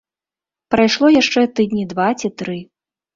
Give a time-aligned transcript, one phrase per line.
[0.75, 2.57] Прайшло яшчэ тыдні два ці тры.